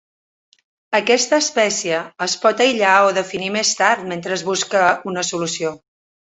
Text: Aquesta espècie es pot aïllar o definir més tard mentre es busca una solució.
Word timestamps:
Aquesta 0.99 1.37
espècie 1.43 1.99
es 2.27 2.35
pot 2.45 2.63
aïllar 2.67 2.95
o 3.09 3.13
definir 3.19 3.51
més 3.57 3.75
tard 3.83 4.09
mentre 4.15 4.37
es 4.39 4.45
busca 4.49 4.83
una 5.13 5.27
solució. 5.31 5.77